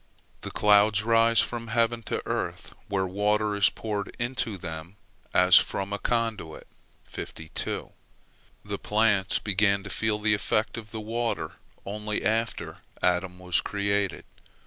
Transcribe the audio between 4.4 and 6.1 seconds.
them as from a